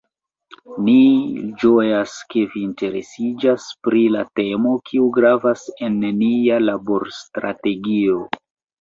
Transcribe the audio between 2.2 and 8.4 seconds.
ke vi interesiĝas pri la temo, kiu gravas en nia laborstrategio.